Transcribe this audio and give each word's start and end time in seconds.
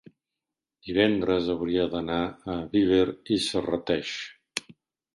divendres 0.89 1.51
hauria 1.55 1.85
d'anar 1.93 2.19
a 2.57 2.59
Viver 2.75 3.05
i 3.37 3.41
Serrateix. 3.49 4.19